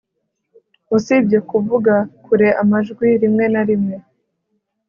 [0.97, 1.93] usibye kuvuga
[2.25, 3.95] kure amajwi rimwe na rimwe